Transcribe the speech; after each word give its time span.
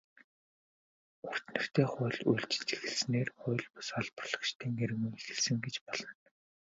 "Урт 1.27 1.45
нэртэй 1.53 1.87
хууль" 1.91 2.19
үйлчилж 2.29 2.69
эхэлснээр 2.75 3.29
хууль 3.39 3.65
бус 3.73 3.89
олборлогчдын 3.99 4.71
эрин 4.83 5.01
үе 5.07 5.13
эхэлсэн 5.19 5.57
гэж 5.65 5.75
болно. 5.85 6.09